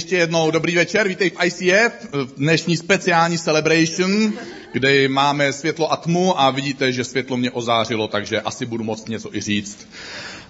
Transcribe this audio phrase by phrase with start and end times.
[0.00, 4.32] ještě jednou dobrý večer, vítej v ICF, v dnešní speciální celebration,
[4.72, 9.08] kde máme světlo a tmu a vidíte, že světlo mě ozářilo, takže asi budu moct
[9.08, 9.88] něco i říct.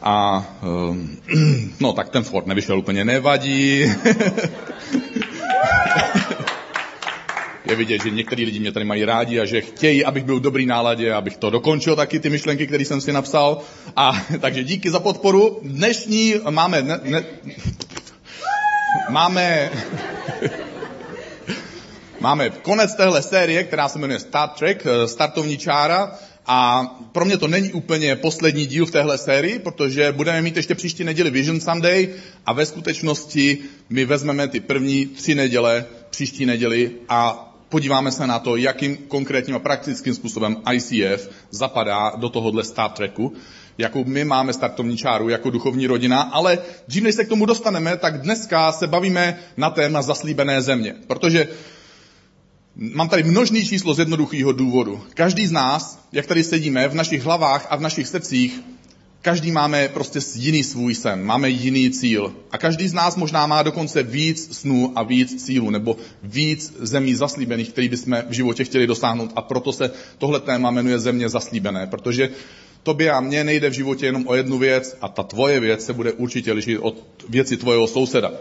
[0.02, 0.46] A
[1.80, 3.84] no tak ten Ford nevyšel úplně, nevadí.
[7.70, 10.42] je vidět, že některý lidi mě tady mají rádi a že chtějí, abych byl v
[10.42, 13.58] dobrý náladě, abych to dokončil taky, ty myšlenky, které jsem si napsal.
[13.96, 15.60] A takže díky za podporu.
[15.62, 16.82] Dnešní máme...
[16.82, 17.24] Ne, ne,
[19.08, 19.70] máme...
[22.20, 26.18] máme konec téhle série, která se jmenuje Star Trek, eh, startovní čára.
[26.46, 30.74] A pro mě to není úplně poslední díl v téhle sérii, protože budeme mít ještě
[30.74, 32.08] příští neděli Vision Sunday
[32.46, 33.58] a ve skutečnosti
[33.90, 39.56] my vezmeme ty první tři neděle příští neděli a podíváme se na to, jakým konkrétním
[39.56, 43.32] a praktickým způsobem ICF zapadá do tohohle Star Treku,
[43.80, 47.96] jakou my máme startovní čáru jako duchovní rodina, ale dřív než se k tomu dostaneme,
[47.96, 51.48] tak dneska se bavíme na téma zaslíbené země, protože
[52.76, 55.02] Mám tady množný číslo z jednoduchého důvodu.
[55.14, 58.60] Každý z nás, jak tady sedíme, v našich hlavách a v našich srdcích
[59.22, 62.34] Každý máme prostě jiný svůj sen, máme jiný cíl.
[62.50, 67.14] A každý z nás možná má dokonce víc snů a víc cílů, nebo víc zemí
[67.14, 69.32] zaslíbených, který bychom v životě chtěli dosáhnout.
[69.36, 72.30] A proto se tohle téma jmenuje země zaslíbené, protože
[72.82, 75.92] tobě a mně nejde v životě jenom o jednu věc a ta tvoje věc se
[75.92, 78.32] bude určitě lišit od věci tvojeho souseda.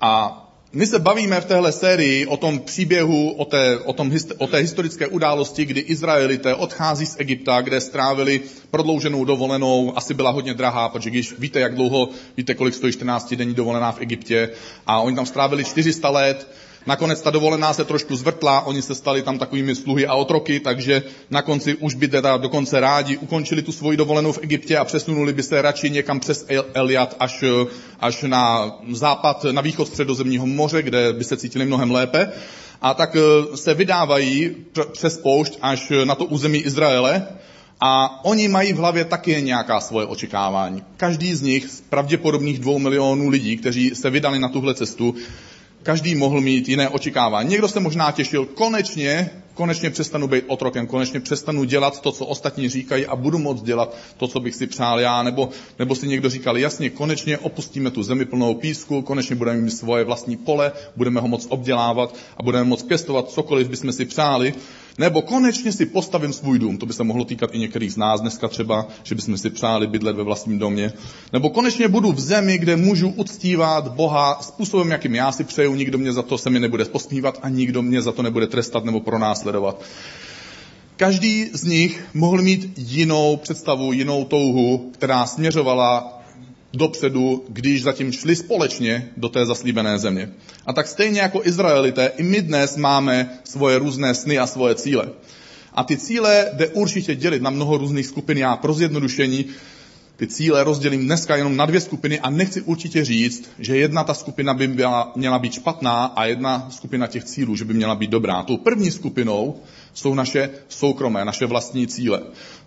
[0.00, 0.36] A
[0.72, 4.58] my se bavíme v téhle sérii o tom příběhu, o té, o, tom, o té
[4.58, 10.88] historické události, kdy Izraelité odchází z Egypta, kde strávili prodlouženou dovolenou, asi byla hodně drahá,
[10.88, 14.50] protože když víte, jak dlouho, víte, kolik stojí 14 denní dovolená v Egyptě,
[14.86, 16.48] a oni tam strávili 400 let,
[16.86, 21.02] Nakonec ta dovolená se trošku zvrtla, oni se stali tam takovými sluhy a otroky, takže
[21.30, 25.32] na konci už by teda dokonce rádi ukončili tu svoji dovolenou v Egyptě a přesunuli
[25.32, 27.44] by se radši někam přes Eliat až,
[28.00, 32.32] až na západ, na východ středozemního moře, kde by se cítili mnohem lépe.
[32.82, 34.56] A tak eh, se vydávají
[34.92, 37.26] přes poušť až na to území Izraele,
[37.82, 40.82] a oni mají v hlavě taky nějaká svoje očekávání.
[40.96, 45.14] Každý z nich, z pravděpodobných dvou milionů lidí, kteří se vydali na tuhle cestu,
[45.82, 47.50] Každý mohl mít jiné očekávání.
[47.50, 52.68] Někdo se možná těšil, konečně, konečně přestanu být otrokem, konečně přestanu dělat to, co ostatní
[52.68, 55.22] říkají a budu moct dělat to, co bych si přál já.
[55.22, 55.48] Nebo,
[55.78, 60.04] nebo si někdo říkal, jasně, konečně opustíme tu zemi plnou písku, konečně budeme mít svoje
[60.04, 64.54] vlastní pole, budeme ho moc obdělávat a budeme moc pěstovat cokoliv bychom si přáli.
[65.00, 66.78] Nebo konečně si postavím svůj dům.
[66.78, 69.86] To by se mohlo týkat i některých z nás dneska třeba, že bychom si přáli
[69.86, 70.92] bydlet ve vlastním domě.
[71.32, 75.98] Nebo konečně budu v zemi, kde můžu uctívat Boha způsobem, jakým já si přeju, nikdo
[75.98, 79.00] mě za to se mi nebude posmívat a nikdo mě za to nebude trestat nebo
[79.00, 79.82] pronásledovat.
[80.96, 86.19] Každý z nich mohl mít jinou představu, jinou touhu, která směřovala
[86.74, 90.30] dopředu, když zatím šli společně do té zaslíbené země.
[90.66, 95.08] A tak stejně jako Izraelité, i my dnes máme svoje různé sny a svoje cíle.
[95.74, 98.38] A ty cíle jde určitě dělit na mnoho různých skupin.
[98.38, 99.44] Já pro zjednodušení
[100.16, 104.14] ty cíle rozdělím dneska jenom na dvě skupiny a nechci určitě říct, že jedna ta
[104.14, 108.10] skupina by byla, měla být špatná a jedna skupina těch cílů, že by měla být
[108.10, 108.42] dobrá.
[108.42, 109.56] Tou první skupinou
[109.94, 112.22] jsou naše soukromé, naše vlastní cíle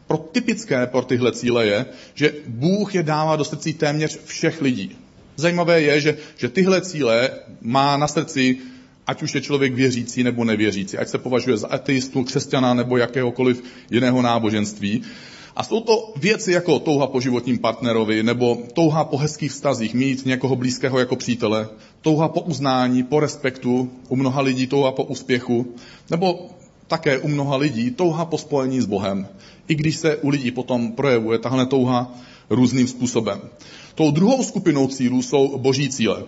[0.07, 4.97] pro typické pro tyhle cíle je, že Bůh je dává do srdcí téměř všech lidí.
[5.35, 7.29] Zajímavé je, že, že tyhle cíle
[7.61, 8.57] má na srdci
[9.07, 13.63] ať už je člověk věřící nebo nevěřící, ať se považuje za ateistu, křesťana nebo jakéhokoliv
[13.91, 15.01] jiného náboženství.
[15.55, 20.25] A jsou to věci jako touha po životním partnerovi, nebo touha po hezkých vztazích, mít
[20.25, 21.69] někoho blízkého jako přítele,
[22.01, 25.75] touha po uznání, po respektu, u mnoha lidí touha po úspěchu,
[26.09, 26.49] nebo
[26.87, 29.27] také u mnoha lidí touha po spojení s Bohem,
[29.67, 32.11] i když se u lidí potom projevuje tahle touha
[32.49, 33.41] různým způsobem.
[33.95, 36.23] Tou druhou skupinou cílů jsou boží cíle.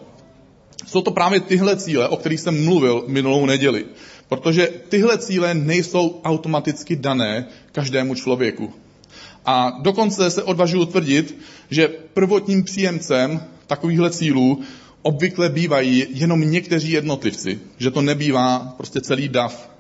[0.88, 3.86] Jsou to právě tyhle cíle, o kterých jsem mluvil minulou neděli.
[4.30, 8.74] Protože tyhle cíle nejsou automaticky dané každému člověku.
[9.46, 11.38] A dokonce se odvažuji tvrdit,
[11.70, 14.62] že prvotním příjemcem takovýchhle cílů
[15.02, 17.60] obvykle bývají jenom někteří jednotlivci.
[17.78, 19.75] Že to nebývá prostě celý dav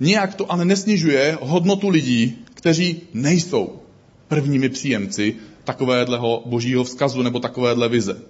[0.00, 3.82] Nijak to ale nesnižuje hodnotu lidí, kteří nejsou
[4.28, 8.22] prvními příjemci takovéhleho božího vzkazu nebo takovéhle vize.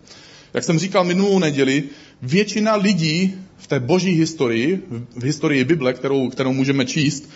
[0.54, 1.84] Jak jsem říkal minulou neděli,
[2.22, 4.82] většina lidí v té boží historii,
[5.16, 7.30] v historii Bible, kterou, kterou můžeme číst,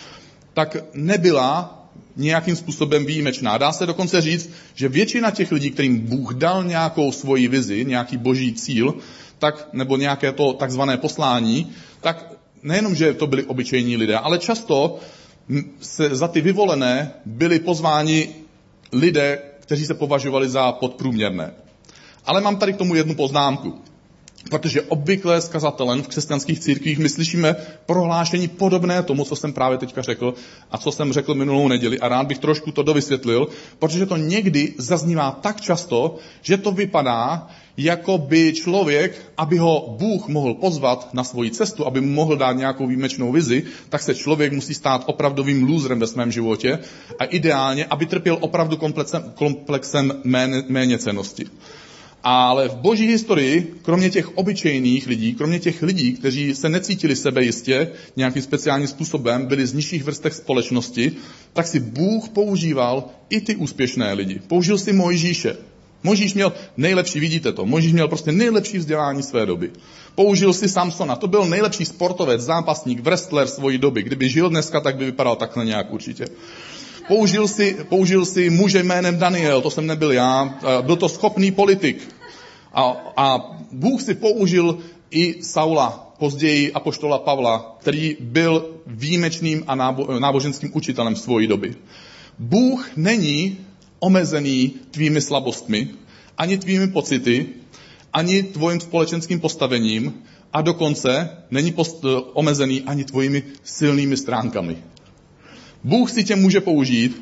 [0.53, 1.81] tak nebyla
[2.15, 3.57] nějakým způsobem výjimečná.
[3.57, 8.17] Dá se dokonce říct, že většina těch lidí, kterým Bůh dal nějakou svoji vizi, nějaký
[8.17, 8.93] boží cíl,
[9.39, 11.71] tak, nebo nějaké to takzvané poslání,
[12.01, 12.34] tak
[12.65, 14.99] nejenom, že to byli obyčejní lidé, ale často
[15.81, 18.29] se za ty vyvolené byli pozváni
[18.91, 21.53] lidé, kteří se považovali za podprůměrné.
[22.25, 23.81] Ale mám tady k tomu jednu poznámku.
[24.49, 27.55] Protože obvykle s kazatelem v křesťanských církvích my slyšíme
[27.85, 30.33] prohlášení podobné tomu, co jsem právě teďka řekl
[30.71, 31.99] a co jsem řekl minulou neděli.
[31.99, 33.47] A rád bych trošku to dovysvětlil,
[33.79, 37.47] protože to někdy zaznívá tak často, že to vypadá,
[37.77, 42.53] jako by člověk, aby ho Bůh mohl pozvat na svoji cestu, aby mu mohl dát
[42.53, 46.79] nějakou výjimečnou vizi, tak se člověk musí stát opravdovým lůzrem ve svém životě
[47.19, 51.45] a ideálně, aby trpěl opravdu komplexem, komplexem méně, méně cenosti.
[52.27, 57.43] Ale v boží historii, kromě těch obyčejných lidí, kromě těch lidí, kteří se necítili sebe
[57.43, 61.11] jistě nějakým speciálním způsobem, byli z nižších vrstech společnosti,
[61.53, 64.41] tak si Bůh používal i ty úspěšné lidi.
[64.47, 65.55] Použil si Mojžíše.
[66.03, 69.71] Mojžíš měl nejlepší, vidíte to, Mojžíš měl prostě nejlepší vzdělání své doby.
[70.15, 74.03] Použil si Samsona, to byl nejlepší sportovec, zápasník, wrestler svojí doby.
[74.03, 76.25] Kdyby žil dneska, tak by vypadal takhle nějak určitě.
[77.07, 82.14] Použil si, použil si muže jménem Daniel, to jsem nebyl já, byl to schopný politik.
[82.75, 84.77] A, a Bůh si použil
[85.11, 91.75] i Saula, později apoštola Pavla, který byl výjimečným a nábo, náboženským učitelem svojí doby.
[92.39, 93.57] Bůh není
[93.99, 95.89] omezený tvými slabostmi,
[96.37, 97.47] ani tvými pocity,
[98.13, 100.13] ani tvojím společenským postavením
[100.53, 104.77] a dokonce není post, omezený ani tvojimi silnými stránkami.
[105.83, 107.21] Bůh si tě může použít,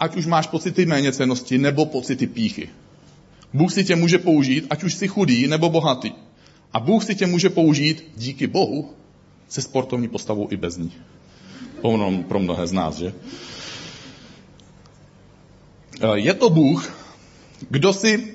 [0.00, 2.68] ať už máš pocity méněcenosti nebo pocity píchy.
[3.52, 6.12] Bůh si tě může použít, ať už jsi chudý nebo bohatý.
[6.72, 8.90] A Bůh si tě může použít díky Bohu
[9.48, 10.92] se sportovní postavou i bez ní.
[12.28, 13.12] Pro mnohé z nás, že?
[16.00, 16.92] Eh, je to Bůh,
[17.70, 18.34] kdo si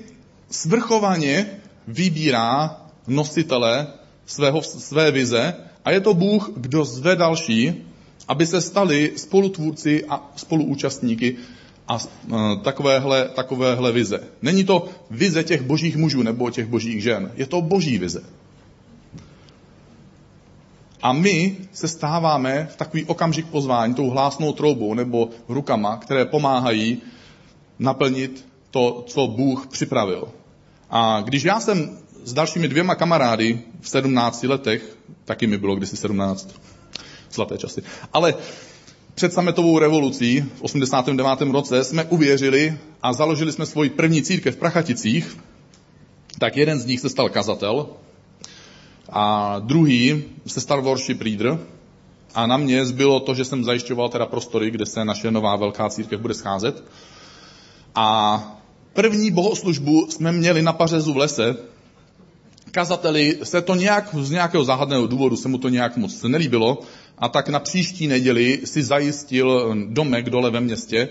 [0.50, 1.46] svrchovaně
[1.88, 3.86] vybírá nositele
[4.26, 7.74] svého, své vize a je to Bůh, kdo zve další,
[8.28, 11.36] aby se stali spolutvůrci a spoluúčastníky
[11.88, 14.20] a eh, takovéhle, takovéhle vize.
[14.42, 17.32] Není to vize těch božích mužů nebo těch božích žen.
[17.34, 18.24] Je to boží vize.
[21.02, 27.02] A my se stáváme v takový okamžik pozvání tou hlásnou troubou nebo rukama, které pomáhají
[27.78, 30.28] naplnit to, co Bůh připravil.
[30.90, 35.96] A když já jsem s dalšími dvěma kamarády v 17 letech, taky mi bylo kdysi
[35.96, 36.54] 17,
[37.32, 37.82] zlaté časy,
[38.12, 38.34] ale
[39.14, 41.40] před sametovou revolucí v 89.
[41.40, 45.38] roce jsme uvěřili a založili jsme svoji první církev v Prachaticích,
[46.38, 47.86] tak jeden z nich se stal kazatel
[49.08, 51.58] a druhý se stal worship leader
[52.34, 55.88] a na mě zbylo to, že jsem zajišťoval teda prostory, kde se naše nová velká
[55.88, 56.84] církev bude scházet.
[57.94, 58.38] A
[58.92, 61.56] první bohoslužbu jsme měli na Pařezu v lese.
[62.70, 66.78] Kazateli se to nějak, z nějakého záhadného důvodu se mu to nějak moc nelíbilo
[67.18, 71.08] a tak na příští neděli si zajistil domek dole ve městě,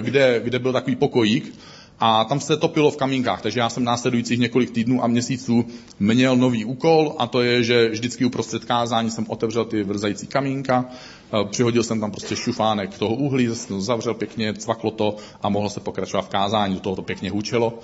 [0.00, 1.54] kde, kde byl takový pokojík
[2.00, 5.64] a tam se topilo v kamínkách, takže já jsem následujících několik týdnů a měsíců
[6.00, 10.84] měl nový úkol a to je, že vždycky uprostřed kázání jsem otevřel ty vrzající kamínka,
[10.84, 13.48] eh, přihodil jsem tam prostě šufánek toho uhlí,
[13.78, 17.78] zavřel pěkně, cvaklo to a mohlo se pokračovat v kázání, do toho to pěkně hučelo.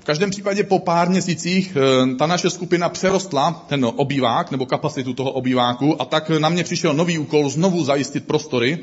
[0.00, 5.14] V každém případě po pár měsících eh, ta naše skupina přerostla ten obývák nebo kapacitu
[5.14, 8.78] toho obýváku a tak na mě přišel nový úkol znovu zajistit prostory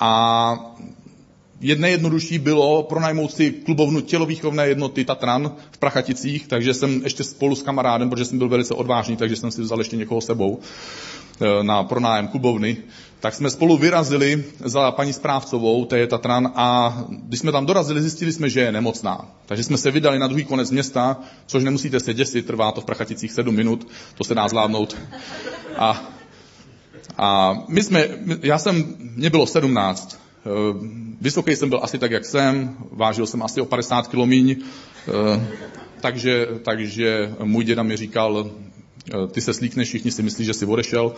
[0.00, 0.74] a
[1.60, 7.54] Jedné jednodušší bylo pronajmout si klubovnu tělovýchovné jednoty Tatran v Prachaticích, takže jsem ještě spolu
[7.54, 10.60] s kamarádem, protože jsem byl velice odvážný, takže jsem si vzal ještě někoho sebou
[11.62, 12.76] na pronájem klubovny,
[13.20, 18.00] tak jsme spolu vyrazili za paní správcovou, to je Tatran, a když jsme tam dorazili,
[18.00, 19.28] zjistili jsme, že je nemocná.
[19.46, 22.84] Takže jsme se vydali na druhý konec města, což nemusíte se děsit, trvá to v
[22.84, 24.96] Prachaticích sedm minut, to se dá zvládnout.
[25.76, 26.02] A,
[27.18, 28.08] a my jsme,
[28.42, 30.50] já jsem, mě bylo sedmnáct, Eh,
[31.20, 34.56] vysoký jsem byl asi tak, jak jsem, vážil jsem asi o 50 kg míň,
[35.08, 35.46] eh,
[36.00, 38.50] takže, takže můj děda mi říkal, eh,
[39.32, 41.14] ty se slíkneš, všichni si myslí, že jsi odešel.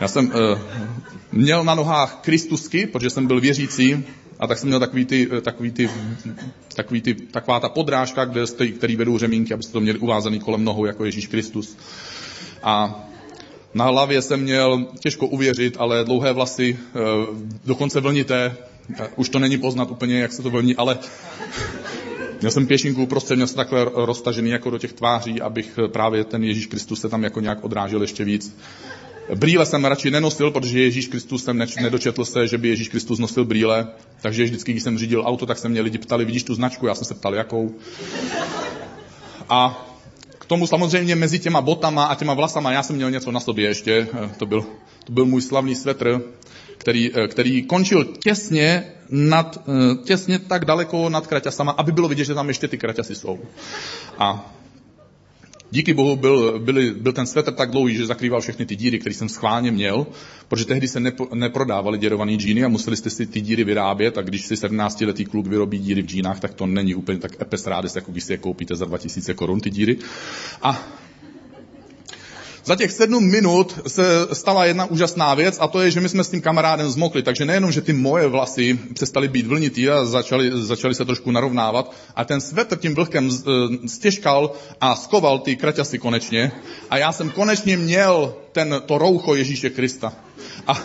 [0.00, 0.32] Já jsem
[1.32, 4.04] měl na nohách kristusky, protože jsem byl věřící,
[4.38, 5.90] a tak jsem měl takový ty, takový ty,
[6.74, 8.44] takový ty, taková ta podrážka, kde,
[8.76, 11.76] který vedou řemínky, abyste to měli uvázaný kolem nohou jako Ježíš Kristus.
[12.62, 13.04] A
[13.74, 17.00] na hlavě jsem měl těžko uvěřit, ale dlouhé vlasy, eh,
[17.64, 18.56] dokonce vlnité,
[18.98, 20.98] eh, už to není poznat úplně, jak se to vlní, ale
[22.40, 26.24] měl jsem pěšinku uprostřed, měl jsem takhle roztažený jako do těch tváří, abych eh, právě
[26.24, 28.56] ten Ježíš Kristus se tam jako nějak odrážel ještě víc.
[29.34, 33.44] Brýle jsem radši nenosil, protože Ježíš Kristus jsem nedočetl se, že by Ježíš Kristus nosil
[33.44, 33.86] brýle,
[34.22, 36.94] takže vždycky, když jsem řídil auto, tak se mě lidi ptali, vidíš tu značku, já
[36.94, 37.74] jsem se ptal, jakou.
[39.48, 39.88] A
[40.48, 44.08] tomu samozřejmě mezi těma botama a těma vlasama já jsem měl něco na sobě ještě.
[44.24, 44.64] Eh, to byl,
[45.04, 46.20] to byl můj slavný svetr,
[46.78, 52.24] který, eh, který končil těsně, nad, eh, těsně tak daleko nad kraťasama, aby bylo vidět,
[52.24, 53.38] že tam ještě ty kraťasy jsou.
[54.18, 54.54] A
[55.70, 59.14] Díky bohu byl, byl, byl ten svetr tak dlouhý, že zakrýval všechny ty díry, které
[59.14, 60.06] jsem schválně měl,
[60.48, 64.22] protože tehdy se nepo, neprodávali děrovaný džíny a museli jste si ty díry vyrábět a
[64.22, 67.96] když si 17-letý kluk vyrobí díry v džínách, tak to není úplně tak epes rádis,
[67.96, 69.98] jako když si je koupíte za 2000 korun ty díry.
[70.62, 70.88] A
[72.68, 76.24] za těch sedm minut se stala jedna úžasná věc a to je, že my jsme
[76.24, 77.22] s tím kamarádem zmokli.
[77.22, 81.94] Takže nejenom, že ty moje vlasy přestaly být vlnitý a začaly, začaly se trošku narovnávat,
[82.14, 86.52] a ten svetr tím vlhkem e, stěžkal a skoval ty kraťasy konečně.
[86.90, 90.12] A já jsem konečně měl ten, to roucho Ježíše Krista.
[90.66, 90.76] A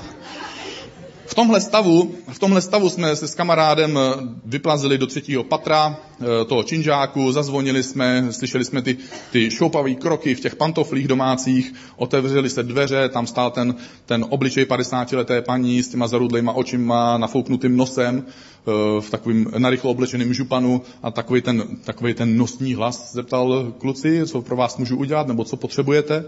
[1.25, 4.01] v tomhle stavu, v tomhle stavu jsme se s kamarádem eh,
[4.45, 8.97] vyplazili do třetího patra eh, toho činžáku, zazvonili jsme, slyšeli jsme ty,
[9.31, 13.75] ty šoupavé kroky v těch pantoflích domácích, otevřeli se dveře, tam stál ten,
[14.05, 20.33] ten obličej 50-leté paní s těma zarudlejma očima, nafouknutým nosem, eh, v takovým narychlo oblečeným
[20.33, 25.27] županu a takový ten, takový ten nosní hlas zeptal kluci, co pro vás můžu udělat,
[25.27, 26.25] nebo co potřebujete.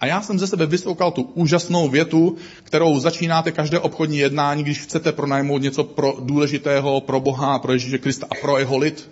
[0.00, 4.80] A já jsem ze sebe vysoukal tu úžasnou větu, kterou začínáte každé obchodní jednání, když
[4.80, 9.10] chcete pronajmout něco pro důležitého, pro Boha, pro Ježíše Krista a pro jeho lid.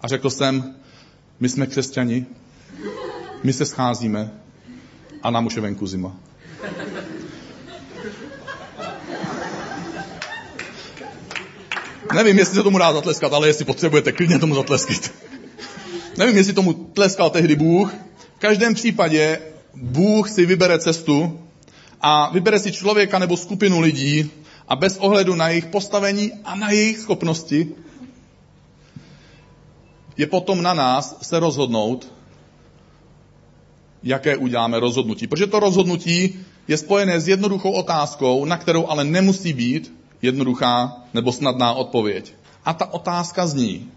[0.00, 0.74] A řekl jsem,
[1.40, 2.26] my jsme křesťani,
[3.42, 4.30] my se scházíme
[5.22, 6.16] a nám už je venku zima.
[12.14, 15.10] Nevím, jestli se tomu dá zatleskat, ale jestli potřebujete, klidně tomu zatleskat.
[16.16, 17.94] Nevím, jestli tomu tleskal tehdy Bůh.
[18.36, 19.38] V každém případě
[19.82, 21.40] Bůh si vybere cestu
[22.00, 24.30] a vybere si člověka nebo skupinu lidí
[24.68, 27.68] a bez ohledu na jejich postavení a na jejich schopnosti
[30.16, 32.12] je potom na nás se rozhodnout,
[34.02, 35.26] jaké uděláme rozhodnutí.
[35.26, 41.32] Protože to rozhodnutí je spojené s jednoduchou otázkou, na kterou ale nemusí být jednoduchá nebo
[41.32, 42.32] snadná odpověď.
[42.64, 43.90] A ta otázka zní,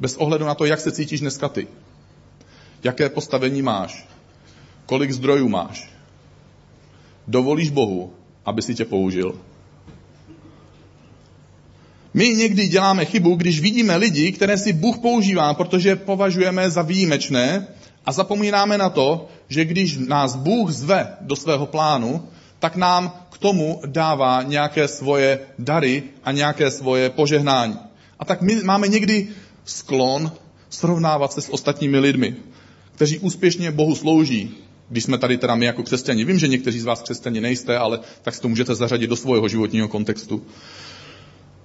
[0.00, 1.68] bez ohledu na to, jak se cítíš dneska ty,
[2.84, 4.08] jaké postavení máš,
[4.88, 5.90] Kolik zdrojů máš?
[7.26, 8.12] Dovolíš Bohu,
[8.44, 9.34] aby si tě použil?
[12.14, 17.66] My někdy děláme chybu, když vidíme lidi, které si Bůh používá, protože považujeme za výjimečné
[18.06, 22.28] a zapomínáme na to, že když nás Bůh zve do svého plánu,
[22.58, 27.76] tak nám k tomu dává nějaké svoje dary a nějaké svoje požehnání.
[28.18, 29.28] A tak my máme někdy
[29.64, 30.32] sklon
[30.70, 32.36] srovnávat se s ostatními lidmi,
[32.94, 36.24] kteří úspěšně Bohu slouží, když jsme tady teda my jako křesťani.
[36.24, 39.48] Vím, že někteří z vás křesťani nejste, ale tak si to můžete zařadit do svého
[39.48, 40.42] životního kontextu.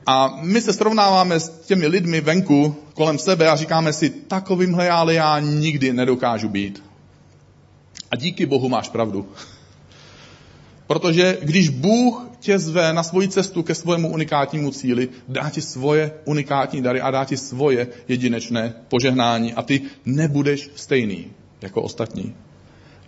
[0.06, 5.14] A my se srovnáváme s těmi lidmi venku kolem sebe a říkáme si, takovýmhle ale
[5.14, 6.84] já nikdy nedokážu být.
[8.12, 9.30] A díky Bohu máš pravdu.
[10.88, 16.12] Protože když Bůh tě zve na svoji cestu ke svému unikátnímu cíli, dá ti svoje
[16.26, 21.28] unikátní dary a dá ti svoje jedinečné požehnání a ty nebudeš stejný
[21.62, 22.36] jako ostatní.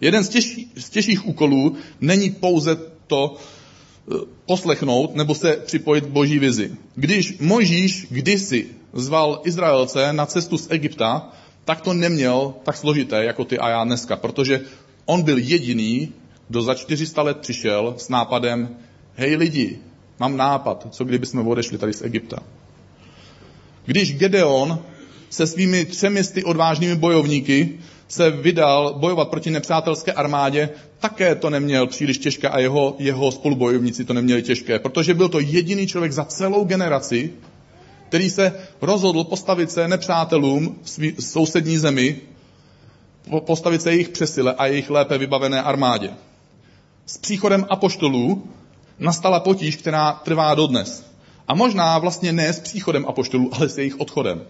[0.02, 6.10] Jeden z, těžší, z těžších úkolů není pouze to e, poslechnout nebo se připojit k
[6.10, 6.72] boží vizi.
[6.96, 11.32] Když Mojžíš kdysi zval Izraelce na cestu z Egypta,
[11.66, 14.62] tak to neměl tak složité jako ty a já dneska, protože
[15.06, 16.14] on byl jediný,
[16.48, 18.78] kdo za 400 let přišel s nápadem,
[19.16, 19.80] hej lidi,
[20.20, 22.38] mám nápad, co kdyby jsme odešli tady z Egypta.
[23.86, 24.80] Když Gedeon
[25.30, 30.70] se svými třemisty odvážnými bojovníky se vydal bojovat proti nepřátelské armádě,
[31.00, 35.40] také to neměl příliš těžké a jeho, jeho spolubojovníci to neměli těžké, protože byl to
[35.40, 37.34] jediný člověk za celou generaci,
[38.08, 42.22] který se rozhodl postavit se nepřátelům v sousední zemi,
[43.40, 46.10] postavit se jejich přesile a jejich lépe vybavené armádě.
[47.06, 48.44] S příchodem apoštolů
[49.00, 51.06] nastala potíž, která trvá dodnes.
[51.48, 54.42] A možná vlastně ne s příchodem apoštolů, ale s jejich odchodem.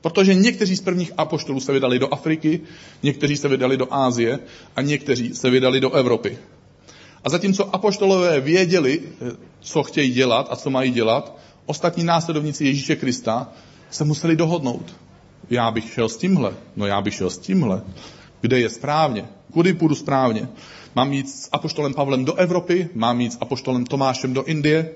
[0.00, 2.60] Protože někteří z prvních apoštolů se vydali do Afriky,
[3.02, 4.38] někteří se vydali do Ázie
[4.76, 6.38] a někteří se vydali do Evropy.
[7.24, 9.02] A zatímco apoštolové věděli,
[9.60, 13.52] co chtějí dělat a co mají dělat, ostatní následovníci Ježíše Krista
[13.90, 14.96] se museli dohodnout.
[15.50, 17.82] Já bych šel s tímhle, no já bych šel s tímhle.
[18.40, 19.24] Kde je správně?
[19.52, 20.48] Kudy půjdu správně?
[20.96, 22.88] Mám jít s apoštolem Pavlem do Evropy?
[22.94, 24.90] Mám jít s apoštolem Tomášem do Indie?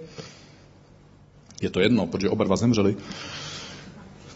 [1.62, 2.96] Je to jedno, protože oba dva zemřeli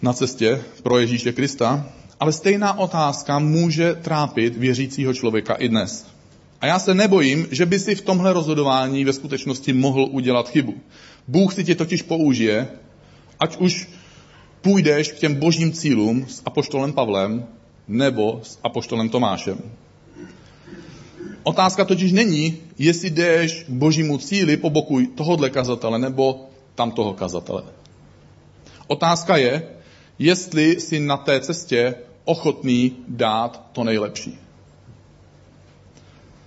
[0.02, 1.86] na cestě pro Ježíše Krista,
[2.20, 6.06] ale stejná otázka může trápit věřícího člověka i dnes.
[6.60, 10.74] A já se nebojím, že by si v tomhle rozhodování ve skutečnosti mohl udělat chybu.
[11.28, 12.68] Bůh si tě totiž použije,
[13.40, 13.88] ať už
[14.62, 17.46] půjdeš k těm božím cílům s apoštolem Pavlem
[17.88, 19.58] nebo s apoštolem Tomášem.
[21.42, 27.62] Otázka totiž není, jestli jdeš k božímu cíli po boku tohohle kazatele nebo tamtoho kazatele.
[28.86, 29.62] Otázka je,
[30.18, 31.94] jestli si na té cestě
[32.24, 34.38] ochotný dát to nejlepší.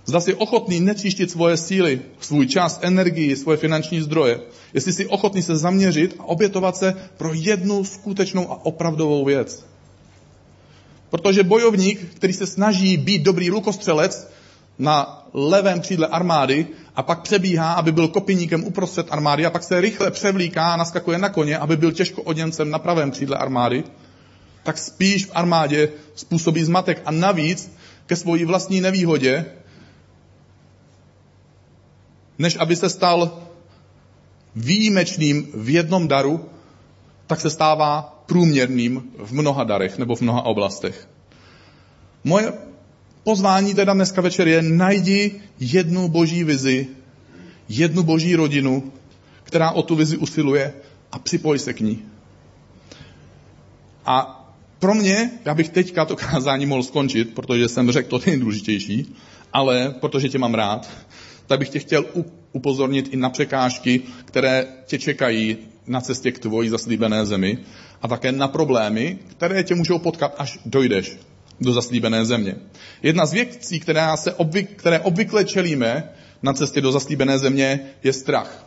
[0.04, 4.40] Zda jsi ochotný netříštit svoje síly, svůj čas, energii, svoje finanční zdroje.
[4.74, 9.66] Jestli jsi ochotný se zaměřit a obětovat se pro jednu skutečnou a opravdovou věc.
[11.10, 14.28] Protože bojovník, který se snaží být dobrý lukostřelec
[14.78, 19.80] na levém křídle armády a pak přebíhá, aby byl kopiníkem uprostřed armády a pak se
[19.80, 23.84] rychle převlíká a naskakuje na koně, aby byl těžko oděncem na pravém křídle armády,
[24.62, 27.72] tak spíš v armádě způsobí zmatek a navíc
[28.06, 29.44] ke svojí vlastní nevýhodě,
[32.38, 33.42] než aby se stal
[34.56, 36.48] výjimečným v jednom daru,
[37.26, 41.08] tak se stává průměrným v mnoha darech nebo v mnoha oblastech.
[42.24, 42.52] Moje
[43.24, 46.86] pozvání teda dneska večer je najdi jednu boží vizi,
[47.68, 48.92] jednu boží rodinu,
[49.42, 50.72] která o tu vizi usiluje
[51.12, 52.02] a připoj se k ní.
[54.06, 54.38] A
[54.78, 59.14] pro mě, já bych teďka to kázání mohl skončit, protože jsem řekl to nejdůležitější,
[59.52, 60.90] ale protože tě mám rád,
[61.46, 62.04] tak bych tě chtěl
[62.52, 67.58] upozornit i na překážky, které tě čekají na cestě k tvojí zaslíbené zemi
[68.02, 71.16] a také na problémy, které tě můžou potkat, až dojdeš
[71.60, 72.54] do zaslíbené země.
[73.02, 76.08] Jedna z věcí, které, se obvyk, které obvykle čelíme
[76.42, 78.66] na cestě do zaslíbené země, je strach.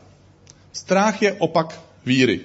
[0.73, 2.39] Strach je opak víry.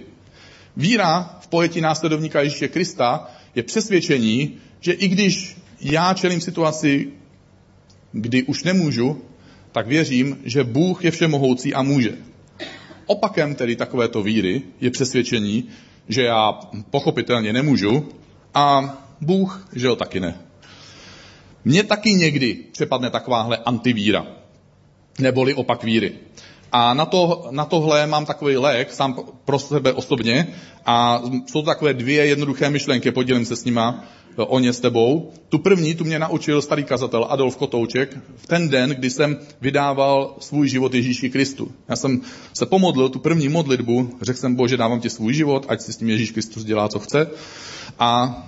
[0.77, 7.09] Víra v pojetí následovníka Ježíše Krista je přesvědčení, že i když já čelím situaci,
[8.13, 9.23] kdy už nemůžu,
[9.73, 12.13] tak věřím, že Bůh je všemohoucí a může.
[13.07, 15.69] Opakem tedy takovéto víry je přesvědčení,
[16.09, 16.53] že já
[16.91, 18.09] pochopitelně nemůžu
[18.55, 20.39] a Bůh, že ho taky ne.
[21.65, 24.27] Mně taky někdy přepadne takováhle antivíra,
[25.19, 26.13] neboli opak víry.
[26.73, 30.47] A na, to, na tohle mám takový lék sám pro sebe osobně
[30.87, 34.05] a jsou to takové dvě jednoduché myšlenky, podělím se s nima
[34.37, 35.33] o ně s tebou.
[35.49, 40.37] Tu první, tu mě naučil starý kazatel Adolf Kotouček v ten den, kdy jsem vydával
[40.39, 41.73] svůj život Ježíši Kristu.
[41.89, 42.21] Já jsem
[42.55, 45.97] se pomodlil tu první modlitbu, řekl jsem, Bože, dávám ti svůj život, ať si s
[45.97, 47.31] tím Ježíš Kristus dělá, co chce.
[47.99, 48.43] A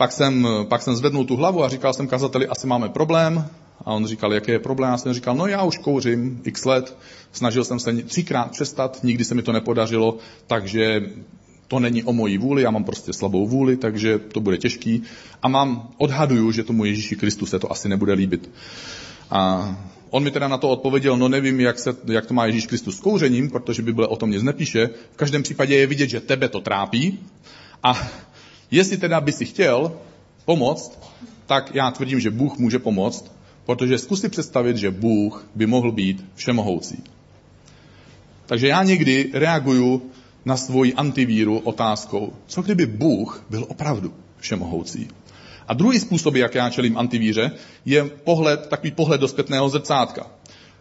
[0.00, 3.44] pak jsem, pak jsem zvednul tu hlavu a říkal jsem kazateli, asi máme problém.
[3.84, 4.90] A on říkal, jaký je problém?
[4.90, 6.96] Já jsem říkal, no já už kouřím x let,
[7.32, 11.02] snažil jsem se třikrát přestat, nikdy se mi to nepodařilo, takže
[11.68, 15.02] to není o mojí vůli, já mám prostě slabou vůli, takže to bude těžký.
[15.42, 18.50] A mám, odhaduju, že tomu Ježíši Kristu se to asi nebude líbit.
[19.30, 19.74] A
[20.10, 22.96] on mi teda na to odpověděl, no nevím, jak, se, jak to má Ježíš Kristus
[22.96, 24.90] s kouřením, protože Bible o tom nic nepíše.
[25.12, 27.18] V každém případě je vidět, že tebe to trápí.
[27.82, 28.10] A
[28.70, 29.92] jestli teda by si chtěl
[30.44, 30.98] pomoct,
[31.46, 33.32] tak já tvrdím, že Bůh může pomoct,
[33.66, 37.02] protože zkus si představit, že Bůh by mohl být všemohoucí.
[38.46, 40.02] Takže já někdy reaguju
[40.44, 45.08] na svoji antivíru otázkou, co kdyby Bůh byl opravdu všemohoucí.
[45.68, 47.50] A druhý způsob, jak já čelím antivíře,
[47.84, 50.26] je pohled, takový pohled do zpětného zrcátka.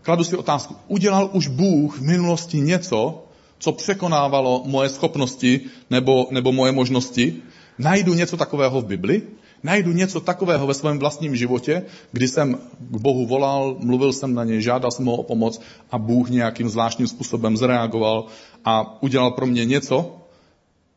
[0.02, 3.24] Kladu si otázku, udělal už Bůh v minulosti něco,
[3.60, 7.42] co překonávalo moje schopnosti nebo, nebo moje možnosti?
[7.80, 9.22] Najdu něco takového v Bibli?
[9.64, 14.44] najdu něco takového ve svém vlastním životě, kdy jsem k Bohu volal, mluvil jsem na
[14.44, 15.62] něj, žádal jsem ho o pomoc
[15.92, 18.26] a Bůh nějakým zvláštním způsobem zareagoval
[18.66, 20.16] a udělal pro mě něco.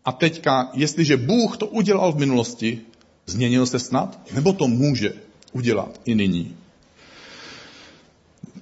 [0.04, 2.80] A teďka, jestliže Bůh to udělal v minulosti,
[3.26, 4.18] změnil se snad?
[4.34, 5.12] Nebo to může
[5.52, 6.56] udělat i nyní?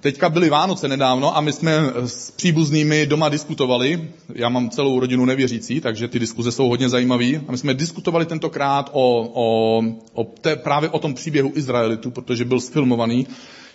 [0.00, 4.10] Teďka byly Vánoce nedávno a my jsme s příbuznými doma diskutovali.
[4.34, 7.36] Já mám celou rodinu nevěřící, takže ty diskuze jsou hodně zajímavé.
[7.48, 9.82] A my jsme diskutovali tentokrát o, o,
[10.12, 13.26] o té, právě o tom příběhu Izraelitu, protože byl sfilmovaný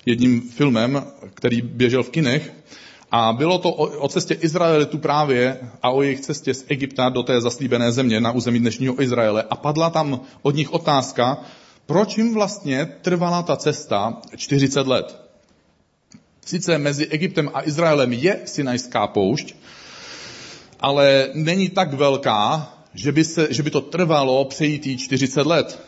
[0.06, 2.54] jedním filmem, který běžel v kinech.
[3.12, 7.24] A bylo to o, o cestě Izraelitu právě a o jejich cestě z Egypta do
[7.24, 9.44] té zaslíbené země na území dnešního Izraele.
[9.50, 11.38] A padla tam od nich otázka,
[11.86, 15.25] proč jim vlastně trvala ta cesta 40 let.
[16.46, 19.56] Sice mezi Egyptem a Izraelem je Sinajská poušť,
[20.80, 25.80] ale není tak velká, že by, se, že by to trvalo přejít 40 let.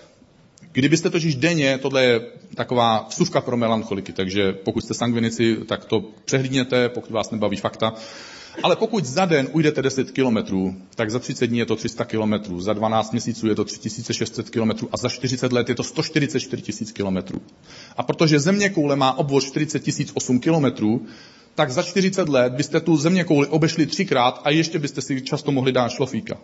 [0.72, 2.22] Kdybyste totiž denně, tohle je
[2.56, 7.94] taková vsuvka pro melancholiky, takže pokud jste sangvinici, tak to přehlídněte, pokud vás nebaví fakta.
[8.64, 12.62] Ale pokud za den ujdete 10 kilometrů, tak za 30 dní je to 300 kilometrů,
[12.62, 16.92] za 12 měsíců je to 3600 kilometrů a za 40 let je to 144 000
[16.94, 17.42] kilometrů.
[17.98, 19.84] A protože země koule má obvod 40
[20.16, 21.06] 008 kilometrů,
[21.56, 25.52] tak za 40 let byste tu země kouli obešli třikrát a ještě byste si často
[25.52, 26.38] mohli dát šlofíka.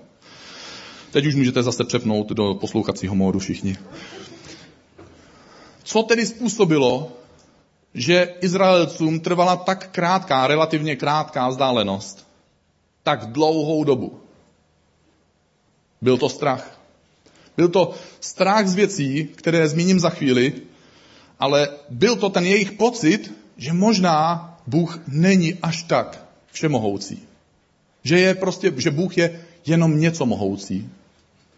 [1.12, 3.78] Teď už můžete zase přepnout do poslouchacího módu všichni.
[5.84, 7.12] Co tedy způsobilo,
[7.94, 12.28] že Izraelcům trvala tak krátká, relativně krátká vzdálenost,
[13.04, 14.20] tak dlouhou dobu.
[16.02, 16.80] Byl to strach.
[17.58, 20.54] Byl to strach z věcí, které zmíním za chvíli,
[21.40, 27.22] ale byl to ten jejich pocit, že možná Bůh není až tak všemohoucí.
[28.04, 30.90] Že, je prostě, že Bůh je jenom něco mohoucí.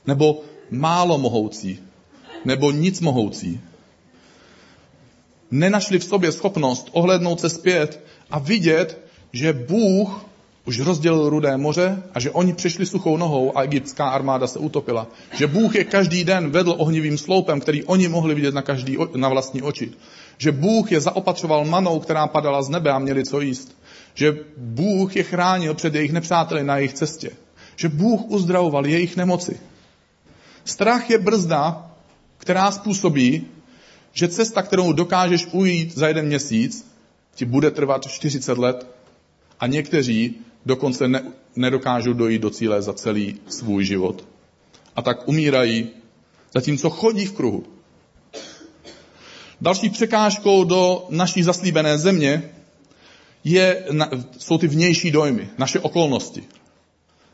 [0.08, 1.80] Nebo málo mohoucí.
[2.46, 3.62] Nebo nic mohoucí.
[5.52, 9.00] Nenašli v sobě schopnost ohlednout se zpět a vidět,
[9.34, 10.26] že Bůh
[10.66, 15.08] už rozdělil rudé moře a že oni přišli suchou nohou a egyptská armáda se utopila.
[15.38, 19.30] Že Bůh je každý den vedl ohnivým sloupem, který oni mohli vidět na, každý, na
[19.30, 19.92] vlastní oči.
[20.38, 23.78] Že Bůh je zaopatřoval manou, která padala z nebe a měli co jíst.
[24.14, 27.32] Že Bůh je chránil před jejich nepřáteli na jejich cestě.
[27.76, 29.60] Že Bůh uzdravoval jejich nemoci.
[30.66, 31.92] Strach je brzda,
[32.38, 33.48] která způsobí,
[34.16, 36.88] že cesta, kterou dokážeš ujít za jeden měsíc,
[37.36, 38.88] ti bude trvat 40 let
[39.60, 41.24] a někteří dokonce ne,
[41.56, 44.28] nedokážou dojít do cíle za celý svůj život.
[44.96, 45.90] A tak umírají,
[46.54, 47.64] zatímco chodí v kruhu.
[49.62, 52.52] Další překážkou do naší zaslíbené země
[53.44, 53.86] je,
[54.38, 56.44] jsou ty vnější dojmy, naše okolnosti.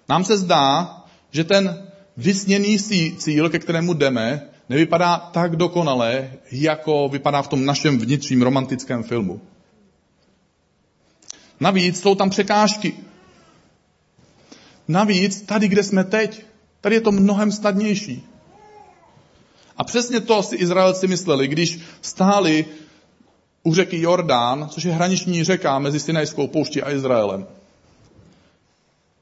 [0.09, 0.97] Nám se zdá,
[1.31, 2.79] že ten vysněný
[3.17, 9.41] cíl, ke kterému jdeme, nevypadá tak dokonale, jako vypadá v tom našem vnitřním romantickém filmu.
[11.59, 12.93] Navíc jsou tam překážky.
[14.87, 16.45] Navíc tady, kde jsme teď,
[16.81, 18.23] tady je to mnohem snadnější.
[19.77, 22.65] A přesně to si Izraelci mysleli, když stáli
[23.63, 27.47] u řeky Jordán, což je hraniční řeka mezi Sinajskou pouští a Izraelem.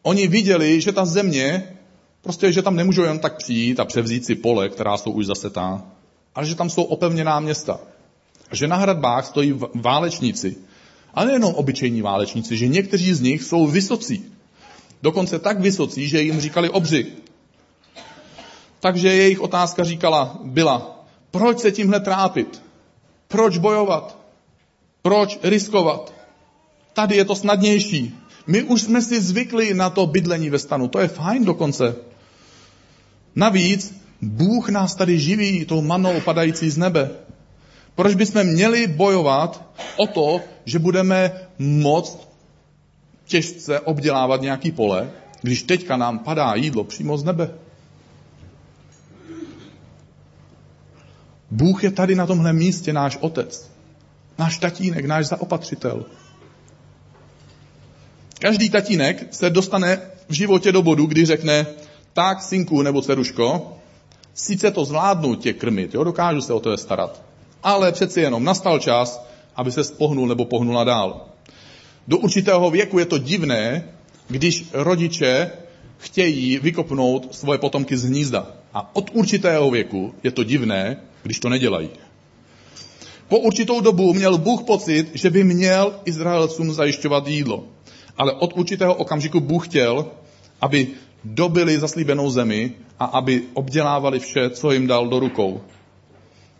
[0.01, 1.78] Oni viděli, že ta země,
[2.21, 5.83] prostě, že tam nemůžou jen tak přijít a převzít si pole, která jsou už zasetá,
[6.35, 7.79] ale že tam jsou opevněná města.
[8.51, 10.55] Že na hradbách stojí válečníci.
[11.13, 14.25] A nejenom obyčejní válečníci, že někteří z nich jsou vysocí.
[15.01, 17.07] Dokonce tak vysocí, že jim říkali obři.
[18.79, 22.61] Takže jejich otázka říkala, byla, proč se tímhle trápit?
[23.27, 24.17] Proč bojovat?
[25.01, 26.13] Proč riskovat?
[26.93, 28.18] Tady je to snadnější.
[28.49, 30.87] My už jsme si zvykli na to bydlení ve stanu.
[30.87, 31.95] To je fajn dokonce.
[33.35, 37.09] Navíc Bůh nás tady živí tou manou padající z nebe.
[37.95, 39.65] Proč bychom měli bojovat
[39.97, 42.29] o to, že budeme moct
[43.25, 47.49] těžce obdělávat nějaký pole, když teďka nám padá jídlo přímo z nebe?
[51.51, 53.71] Bůh je tady na tomhle místě náš otec,
[54.37, 56.05] náš tatínek, náš zaopatřitel.
[58.39, 61.65] Každý tatínek se dostane v životě do bodu, kdy řekne,
[62.13, 63.77] tak synku nebo dceruško,
[64.33, 67.21] sice to zvládnu tě krmit, jo, dokážu se o to starat,
[67.63, 69.25] ale přeci jenom nastal čas,
[69.55, 71.25] aby se pohnul nebo pohnula dál.
[72.07, 73.83] Do určitého věku je to divné,
[74.27, 75.51] když rodiče
[75.97, 78.47] chtějí vykopnout svoje potomky z hnízda.
[78.73, 81.89] A od určitého věku je to divné, když to nedělají.
[83.27, 87.63] Po určitou dobu měl Bůh pocit, že by měl Izraelcům zajišťovat jídlo.
[88.19, 90.11] Ale od určitého okamžiku Bůh chtěl,
[90.61, 90.87] aby
[91.23, 95.61] dobili zaslíbenou zemi a aby obdělávali vše, co jim dal do rukou.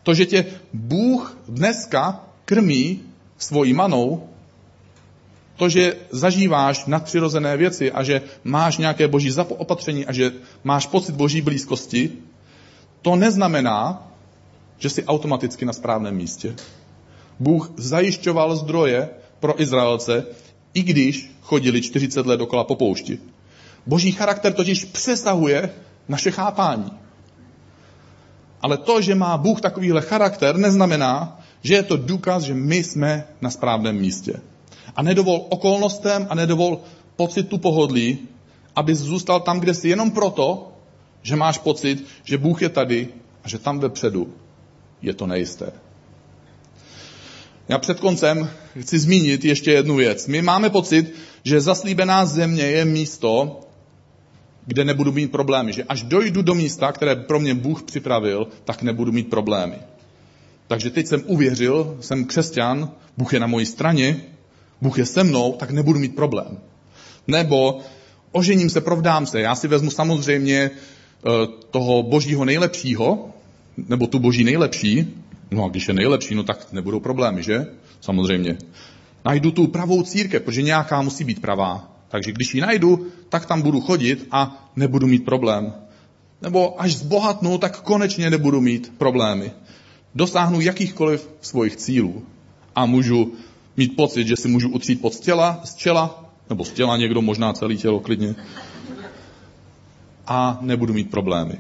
[0.04, 3.02] To, že tě Bůh dneska krmí
[3.38, 4.30] svojí manou,
[5.56, 10.32] to, že zažíváš nadpřirozené věci a že máš nějaké boží opatření a že
[10.64, 12.12] máš pocit boží blízkosti,
[13.02, 14.08] to neznamená,
[14.78, 16.56] že jsi automaticky na správném místě.
[17.40, 20.26] Bůh zajišťoval zdroje pro Izraelce,
[20.74, 23.18] i když chodili 40 let dokola po poušti.
[23.86, 25.70] Boží charakter totiž přesahuje
[26.08, 26.92] naše chápání.
[28.62, 33.28] Ale to, že má Bůh takovýhle charakter, neznamená, že je to důkaz, že my jsme
[33.42, 34.40] na správném místě.
[34.96, 36.86] A nedovol okolnostem a nedovol
[37.16, 38.30] pocitu pohodlí,
[38.76, 40.72] aby zůstal tam, kde jsi, jenom proto,
[41.22, 43.08] že máš pocit, že Bůh je tady
[43.44, 44.34] a že tam vepředu
[45.02, 45.89] je to nejisté.
[47.70, 50.28] Já před koncem chci zmínit ještě jednu věc.
[50.28, 53.60] My máme pocit, že zaslíbená země je místo,
[54.66, 55.74] kde nebudu mít problémy.
[55.74, 59.76] Že až dojdu do místa, které pro mě Bůh připravil, tak nebudu mít problémy.
[60.68, 64.22] Takže teď jsem uvěřil, jsem křesťan, Bůh je na mojí straně,
[64.82, 66.58] Bůh je se mnou, tak nebudu mít problém.
[67.28, 67.80] Nebo
[68.32, 69.42] ožením se, provdám se.
[69.42, 71.30] Já si vezmu samozřejmě eh,
[71.72, 73.30] toho božího nejlepšího,
[73.78, 75.14] nebo tu boží nejlepší,
[75.52, 77.68] no a když je nejlepší, no tak nebudou problémy, že?
[78.02, 78.58] Samozřejmě.
[79.26, 81.92] Najdu tu pravou církev, protože nějaká musí být pravá.
[82.10, 85.74] Takže když ji najdu, tak tam budu chodit a nebudu mít problém.
[86.42, 89.52] Nebo až zbohatnu, tak konečně nebudu mít problémy.
[90.16, 92.24] Dosáhnu jakýchkoliv svojich cílů
[92.76, 93.34] a můžu
[93.78, 97.54] mít pocit, že si můžu utřít pod těla, z čela, nebo z těla někdo, možná
[97.54, 98.36] celý tělo klidně,
[100.28, 101.60] a nebudu mít problémy.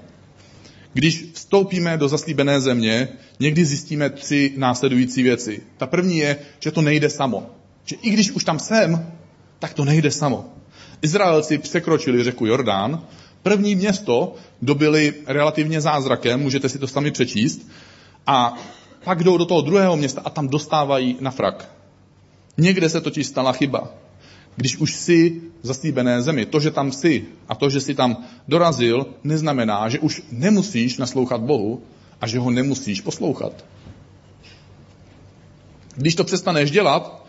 [0.93, 3.08] Když vstoupíme do zaslíbené země,
[3.39, 5.62] někdy zjistíme tři následující věci.
[5.78, 7.49] Ta první je, že to nejde samo.
[7.86, 9.12] Že i když už tam jsem,
[9.60, 10.45] tak to nejde samo.
[11.02, 13.04] Izraelci překročili řeku Jordán,
[13.43, 17.67] první město dobili relativně zázrakem, můžete si to sami přečíst,
[18.28, 18.58] a
[19.04, 21.69] pak jdou do toho druhého města a tam dostávají na frak.
[22.58, 23.93] Někde se totiž stala chyba.
[24.60, 28.28] Když už jsi v zaslíbené zemi, to, že tam jsi a to, že jsi tam
[28.48, 31.82] dorazil, neznamená, že už nemusíš naslouchat Bohu
[32.22, 33.65] a že ho nemusíš poslouchat.
[35.95, 37.26] Když to přestaneš dělat,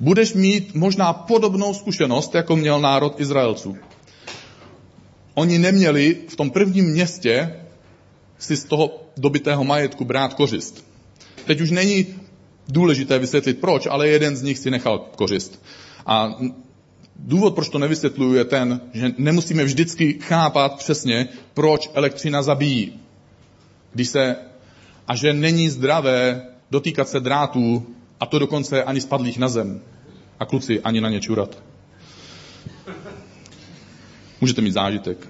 [0.00, 3.76] budeš mít možná podobnou zkušenost, jako měl národ Izraelců.
[5.34, 7.60] Oni neměli v tom prvním městě
[8.38, 10.84] si z toho dobitého majetku brát kořist.
[11.44, 12.06] Teď už není
[12.68, 15.62] důležité vysvětlit proč, ale jeden z nich si nechal kořist.
[16.06, 16.38] A
[17.18, 23.00] důvod, proč to nevysvětluju, je ten, že nemusíme vždycky chápat přesně, proč elektřina zabíjí.
[23.92, 24.36] Když se,
[25.08, 27.86] a že není zdravé dotýkat se drátů,
[28.20, 29.80] a to dokonce ani spadlých na zem.
[30.40, 31.58] A kluci ani na ně čurat.
[34.40, 35.28] Můžete mít zážitek.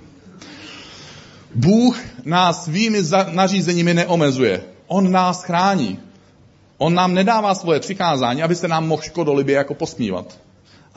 [1.54, 4.64] Bůh nás svými nařízeními neomezuje.
[4.86, 5.98] On nás chrání.
[6.78, 10.38] On nám nedává svoje přikázání, aby se nám mohl škodolibě jako posmívat.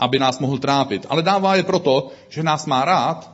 [0.02, 1.06] Aby nás mohl trápit.
[1.10, 3.32] Ale dává je proto, že nás má rád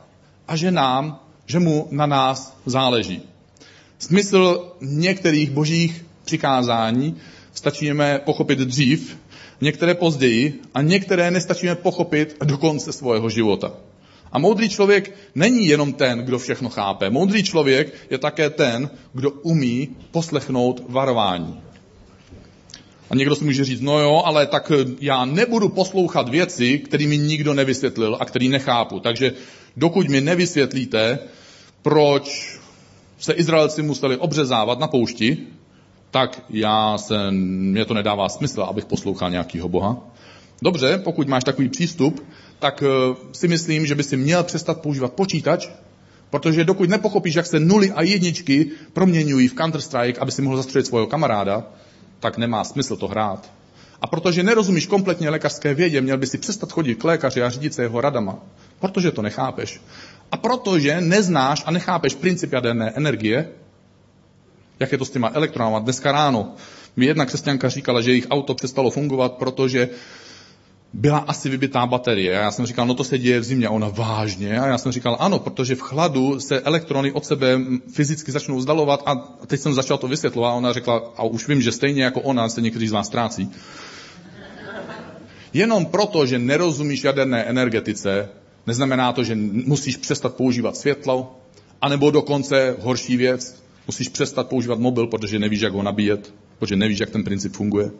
[0.48, 3.22] a že nám, že mu na nás záleží.
[3.98, 7.16] Smysl některých božích přikázání
[7.54, 9.18] stačíme pochopit dřív,
[9.60, 13.72] některé později a některé nestačíme pochopit do konce svého života.
[14.32, 17.10] A moudrý člověk není jenom ten, kdo všechno chápe.
[17.10, 21.60] Moudrý člověk je také ten, kdo umí poslechnout varování.
[23.10, 27.18] A někdo si může říct, no jo, ale tak já nebudu poslouchat věci, které mi
[27.18, 29.00] nikdo nevysvětlil a který nechápu.
[29.00, 29.32] Takže
[29.76, 31.18] dokud mi nevysvětlíte,
[31.82, 32.58] proč
[33.18, 35.38] se Izraelci museli obřezávat na poušti,
[36.10, 39.96] tak já se, mě to nedává smysl, abych poslouchal nějakého Boha.
[40.62, 42.26] Dobře, pokud máš takový přístup,
[42.58, 45.68] tak eh, si myslím, že by si měl přestat používat počítač,
[46.30, 50.86] protože dokud nepochopíš, jak se nuly a jedničky proměňují v Counter-Strike, aby si mohl zastřelit
[50.86, 51.64] svého kamaráda,
[52.20, 53.50] tak nemá smysl to hrát.
[54.00, 57.74] A protože nerozumíš kompletně lékařské vědě, měl by si přestat chodit k lékaři a řídit
[57.74, 58.38] se jeho radama.
[58.80, 59.80] Protože to nechápeš.
[60.32, 63.48] A protože neznáš a nechápeš princip jaderné energie,
[64.80, 65.78] jak je to s těma elektronama.
[65.78, 66.54] Dneska ráno
[66.96, 69.88] mi jedna křesťanka říkala, že jejich auto přestalo fungovat, protože
[70.92, 72.38] byla asi vybitá baterie.
[72.38, 73.68] A já jsem říkal, no to se děje v zimě.
[73.68, 74.60] Ona vážně.
[74.60, 77.60] A já jsem říkal, ano, protože v chladu se elektrony od sebe
[77.92, 79.02] fyzicky začnou vzdalovat.
[79.06, 79.14] A
[79.46, 80.50] teď jsem začal to vysvětlovat.
[80.50, 83.50] A ona řekla, a už vím, že stejně jako ona se někteří z vás ztrácí.
[85.52, 88.28] Jenom proto, že nerozumíš jaderné energetice,
[88.66, 91.38] neznamená to, že musíš přestat používat světlo,
[91.80, 96.98] anebo dokonce horší věc, musíš přestat používat mobil, protože nevíš, jak ho nabíjet, protože nevíš,
[96.98, 97.90] jak ten princip funguje.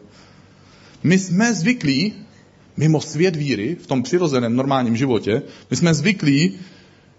[1.03, 2.13] My jsme zvyklí
[2.79, 6.59] mimo svět víry, v tom přirozeném normálním životě, my jsme zvyklí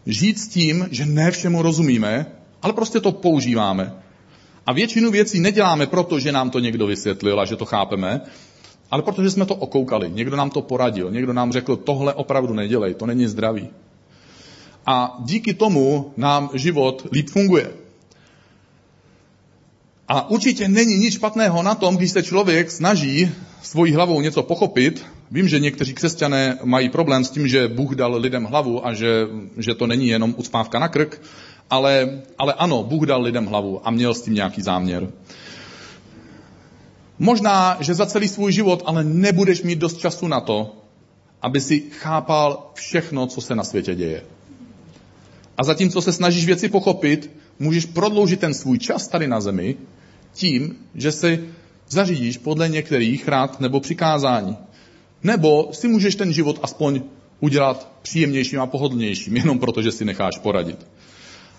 [0.06, 2.26] žít s tím, že ne všemu rozumíme,
[2.62, 3.92] ale prostě to používáme.
[4.66, 8.20] A většinu věcí neděláme proto, že nám to někdo vysvětlil a že to chápeme,
[8.90, 10.10] ale protože jsme to okoukali.
[10.10, 13.68] Někdo nám to poradil, někdo nám řekl, tohle opravdu nedělej, to není zdravý.
[14.86, 17.70] A díky tomu nám život líp funguje.
[20.08, 23.30] A určitě není nic špatného na tom, když se člověk snaží
[23.62, 25.06] svojí hlavou něco pochopit.
[25.30, 29.26] Vím, že někteří křesťané mají problém s tím, že Bůh dal lidem hlavu a že,
[29.58, 31.22] že to není jenom ucpávka na krk,
[31.70, 35.10] ale, ale ano, Bůh dal lidem hlavu a měl s tím nějaký záměr.
[37.18, 40.76] Možná, že za celý svůj život ale nebudeš mít dost času na to,
[41.42, 44.22] aby si chápal všechno, co se na světě děje.
[45.58, 49.76] A zatímco se snažíš věci pochopit, můžeš prodloužit ten svůj čas tady na zemi
[50.32, 51.44] tím, že si
[51.88, 54.56] zařídíš podle některých rád nebo přikázání.
[55.22, 57.02] Nebo si můžeš ten život aspoň
[57.40, 60.86] udělat příjemnějším a pohodlnějším, jenom proto, že si necháš poradit.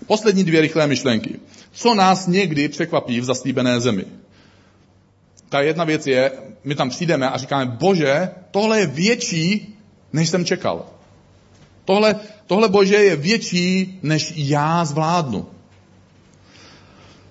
[0.08, 1.39] Poslední dvě rychlé myšlenky.
[1.71, 4.06] Co nás někdy překvapí v zaslíbené zemi?
[5.50, 6.32] Ta jedna věc je,
[6.63, 9.76] my tam přijdeme a říkáme, bože, tohle je větší,
[10.13, 10.86] než jsem čekal.
[11.86, 12.15] Tohle,
[12.47, 15.45] tohle bože je větší, než já zvládnu.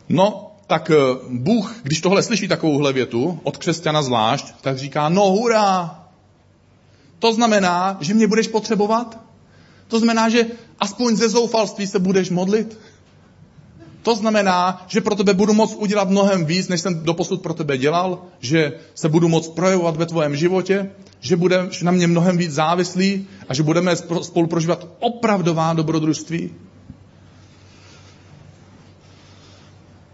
[0.08, 0.94] No, tak eh,
[1.28, 5.99] Bůh, když tohle slyší takovouhle větu, od křesťana zvlášť, tak říká, no hurá,
[7.20, 9.20] to znamená, že mě budeš potřebovat?
[9.88, 10.46] To znamená, že
[10.80, 12.78] aspoň ze zoufalství se budeš modlit?
[14.02, 17.78] To znamená, že pro tebe budu moct udělat mnohem víc, než jsem doposud pro tebe
[17.78, 18.22] dělal?
[18.40, 20.90] Že se budu moct projevovat ve tvém životě?
[21.20, 23.28] Že budeš na mě mnohem víc závislý?
[23.48, 26.50] A že budeme spolu prožívat opravdová dobrodružství?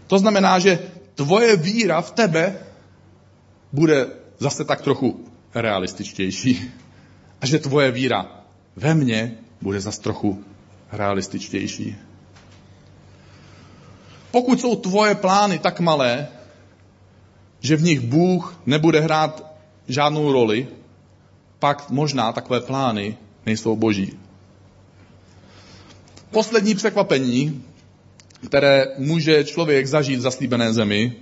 [0.07, 0.79] To znamená, že
[1.15, 2.55] tvoje víra v tebe
[3.73, 4.07] bude
[4.39, 6.71] zase tak trochu realističtější.
[7.41, 8.25] A že tvoje víra
[8.75, 10.43] ve mně bude zase trochu
[10.91, 11.95] realističtější.
[14.31, 16.27] Pokud jsou tvoje plány tak malé,
[17.59, 19.53] že v nich Bůh nebude hrát
[19.87, 20.67] žádnou roli,
[21.59, 24.19] pak možná takové plány nejsou boží.
[26.31, 27.63] Poslední překvapení,
[28.45, 31.13] které může člověk zažít v zaslíbené zemi,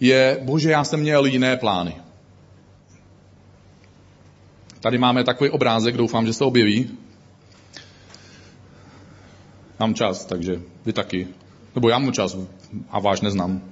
[0.00, 1.94] je, bože, já jsem měl jiné plány.
[4.80, 6.90] Tady máme takový obrázek, doufám, že se objeví.
[9.80, 11.28] Mám čas, takže vy taky.
[11.74, 12.36] Nebo já mám čas
[12.90, 13.62] a váš neznám.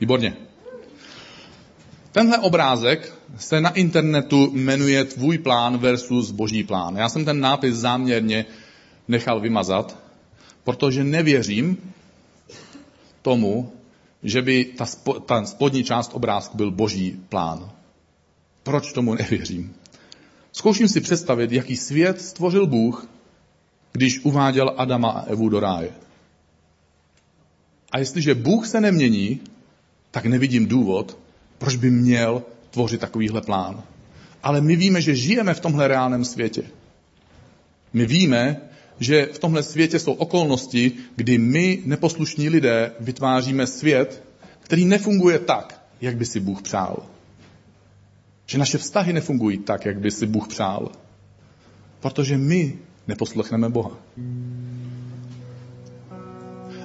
[0.00, 0.36] Výborně.
[2.12, 6.96] Tenhle obrázek se na internetu jmenuje Tvůj plán versus Boží plán.
[6.96, 8.46] Já jsem ten nápis záměrně
[9.08, 9.98] nechal vymazat,
[10.64, 11.92] protože nevěřím
[13.22, 13.72] tomu,
[14.22, 17.70] že by ta, spo, ta spodní část obrázku byl Boží plán.
[18.62, 19.74] Proč tomu nevěřím?
[20.52, 23.08] Zkouším si představit, jaký svět stvořil Bůh,
[23.92, 25.90] když uváděl Adama a Evu do ráje.
[27.92, 29.40] A jestliže Bůh se nemění,
[30.10, 31.18] tak nevidím důvod,
[31.58, 33.82] proč by měl tvořit takovýhle plán.
[34.42, 36.62] Ale my víme, že žijeme v tomhle reálném světě.
[37.92, 38.60] My víme,
[39.00, 44.22] že v tomhle světě jsou okolnosti, kdy my, neposlušní lidé, vytváříme svět,
[44.60, 47.06] který nefunguje tak, jak by si Bůh přál.
[48.50, 50.88] Že naše vztahy nefungují tak, jak by si Bůh přál.
[52.00, 53.90] Protože my neposlechneme Boha.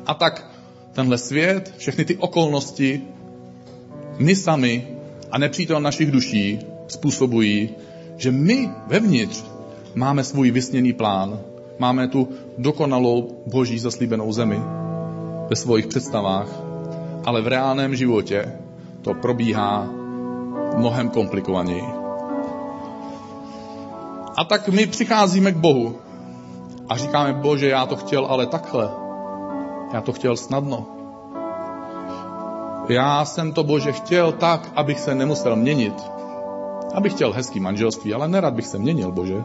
[0.06, 0.52] A tak
[0.91, 3.02] tenhle svět, všechny ty okolnosti,
[4.17, 4.88] my sami
[5.32, 7.69] a nepřítel našich duší způsobují,
[8.17, 9.43] že my vevnitř
[9.95, 11.39] máme svůj vysněný plán,
[11.80, 14.60] máme tu dokonalou boží zaslíbenou zemi
[15.49, 16.47] ve svých představách,
[17.26, 18.52] ale v reálném životě
[19.02, 20.03] to probíhá
[20.78, 21.86] mnohem komplikovaněji.
[24.38, 25.96] A tak my přicházíme k Bohu
[26.90, 28.90] a říkáme, Bože, já to chtěl, ale takhle.
[29.94, 30.86] Já to chtěl snadno.
[32.90, 35.94] Já jsem to, Bože, chtěl tak, abych se nemusel měnit.
[36.94, 39.44] Abych chtěl hezký manželství, ale nerad bych se měnil, Bože.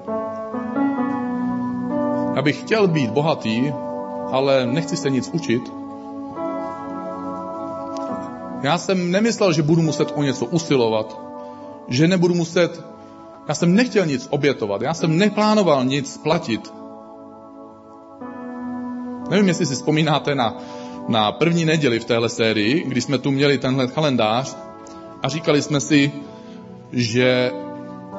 [2.37, 3.73] Abych chtěl být bohatý,
[4.33, 5.78] ale nechci se nic učit.
[8.63, 11.21] Já jsem nemyslel, že budu muset o něco usilovat,
[11.89, 12.85] že nebudu muset,
[13.49, 16.73] já jsem nechtěl nic obětovat, já jsem neplánoval nic platit.
[19.31, 20.57] Nevím, jestli si vzpomínáte na
[21.09, 24.57] na první neděli v téhle sérii, kdy jsme tu měli tenhle kalendář
[25.23, 26.13] a říkali jsme si,
[26.93, 27.51] že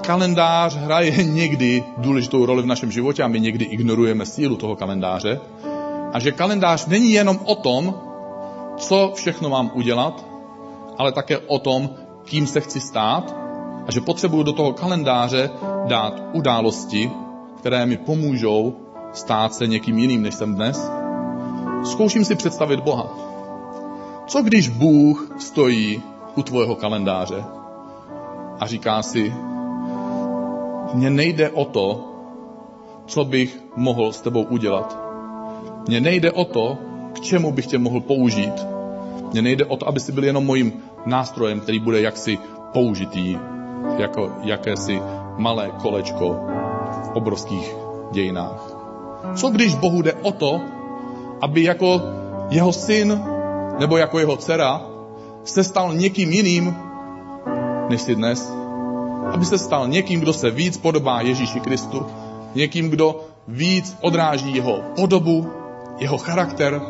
[0.06, 5.40] kalendář hraje někdy důležitou roli v našem životě a my někdy ignorujeme sílu toho kalendáře.
[6.14, 7.96] A že kalendář není jenom o tom,
[8.78, 10.26] co všechno mám udělat,
[11.00, 11.90] ale také o tom,
[12.24, 13.36] kým se chci stát
[13.88, 15.50] a že potřebuju do toho kalendáře
[15.88, 17.12] dát události,
[17.58, 18.76] které mi pomůžou
[19.14, 21.00] stát se někým jiným, než jsem dnes
[21.84, 23.10] Zkouším si představit Boha.
[24.28, 26.04] Co když Bůh stojí
[26.36, 27.44] u tvého kalendáře
[28.60, 29.34] a říká si,
[30.94, 32.06] mně nejde o to,
[33.06, 34.98] co bych mohl s tebou udělat.
[35.88, 36.78] Mně nejde o to,
[37.14, 38.66] k čemu bych tě mohl použít.
[39.32, 40.74] Mně nejde o to, aby si byl jenom mojím
[41.06, 42.38] nástrojem, který bude jaksi
[42.74, 43.38] použitý,
[43.98, 45.02] jako jakési
[45.38, 46.38] malé kolečko
[47.04, 47.76] v obrovských
[48.12, 48.74] dějinách.
[49.36, 50.62] Co když Bohu jde o to,
[51.42, 52.02] aby jako
[52.50, 53.24] jeho syn
[53.80, 54.82] nebo jako jeho dcera
[55.44, 56.76] se stal někým jiným,
[57.90, 58.54] než si dnes.
[59.34, 62.06] Aby se stal někým, kdo se víc podobá Ježíši Kristu,
[62.56, 65.48] někým, kdo víc odráží jeho podobu,
[66.00, 66.82] jeho charakter,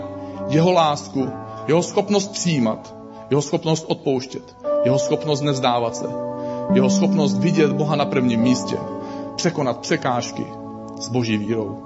[0.49, 1.29] jeho lásku,
[1.67, 2.95] jeho schopnost přijímat,
[3.29, 4.55] jeho schopnost odpouštět,
[4.85, 6.05] jeho schopnost nezdávat se,
[6.73, 8.77] jeho schopnost vidět Boha na prvním místě,
[9.35, 10.45] překonat překážky
[10.99, 11.77] s boží vírou.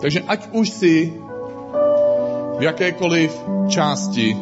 [0.00, 1.12] Takže ať už si
[2.58, 4.36] v jakékoliv části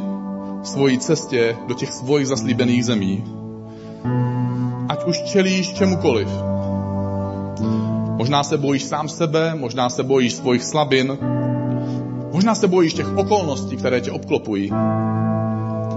[0.62, 3.24] svojí cestě do těch svojich zaslíbených zemí,
[4.88, 6.28] ať už čelíš čemukoliv.
[8.16, 11.18] Možná se bojíš sám sebe, možná se bojíš svojich slabin,
[12.36, 14.70] možná se bojíš těch okolností, které tě obklopují.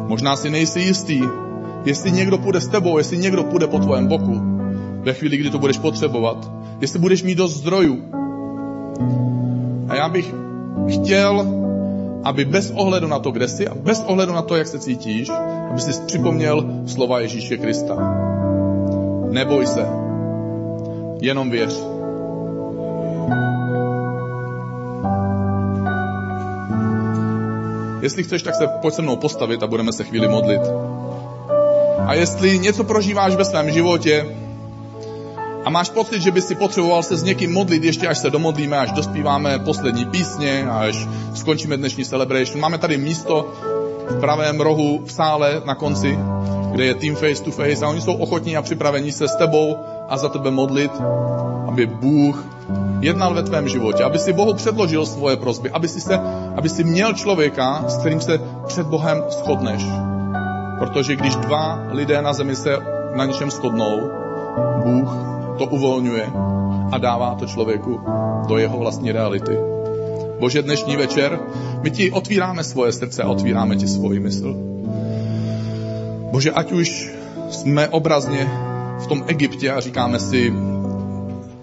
[0.08, 1.22] Možná si nejsi jistý,
[1.86, 4.40] jestli někdo půjde s tebou, jestli někdo půjde po tvém boku,
[5.04, 8.04] ve chvíli, kdy to budeš potřebovat, jestli budeš mít dost zdrojů,
[9.90, 10.36] a já bych
[10.88, 11.48] chtěl,
[12.24, 15.30] aby bez ohledu na to, kde jsi a bez ohledu na to, jak se cítíš,
[15.72, 17.96] aby si připomněl slova Ježíše Krista.
[19.30, 19.86] Neboj se,
[21.22, 21.89] jenom věř.
[28.02, 30.62] Jestli chceš, tak se pojď se mnou postavit a budeme se chvíli modlit.
[32.06, 34.26] A jestli něco prožíváš ve svém životě
[35.66, 38.78] a máš pocit, že by si potřeboval se s někým modlit, ještě až se domodlíme,
[38.78, 42.62] až dospíváme poslední písně, až skončíme dnešní celebration.
[42.62, 43.48] Máme tady místo
[44.10, 46.20] v pravém rohu v sále na konci,
[46.72, 49.78] kde je team face to face a oni jsou ochotní a připravení se s tebou
[50.10, 50.92] a za tebe modlit,
[51.68, 52.46] aby Bůh
[53.00, 56.20] jednal ve tvém životě, aby si Bohu předložil svoje prosby, aby si, se,
[56.56, 59.86] aby si měl člověka, s kterým se před Bohem shodneš.
[60.80, 62.78] Protože když dva lidé na zemi se
[63.16, 64.00] na něčem shodnou,
[64.84, 65.10] Bůh
[65.58, 66.28] to uvolňuje
[66.92, 68.02] a dává to člověku
[68.48, 69.58] do jeho vlastní reality.
[70.40, 71.40] Bože, dnešní večer
[71.82, 74.56] my ti otvíráme svoje srdce otvíráme ti svoji mysl.
[76.32, 77.12] Bože, ať už
[77.50, 78.69] jsme obrazně
[79.00, 80.54] v tom Egyptě a říkáme si,